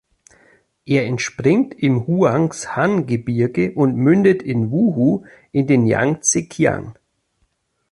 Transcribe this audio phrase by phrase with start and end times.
[0.85, 6.97] Er entspringt im Huangshan-Gebirge und mündet in Wuhu in den Jangtsekiang.